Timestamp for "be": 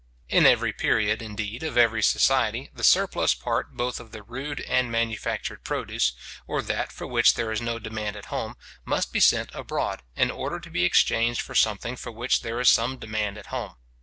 9.13-9.19, 10.71-10.85